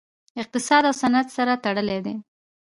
[0.41, 2.15] اقتصاد او صنعت سره تړلي دي